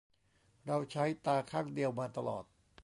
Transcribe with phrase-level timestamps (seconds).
[0.65, 2.45] เราใช้ตาข้างเดียวมาตลอด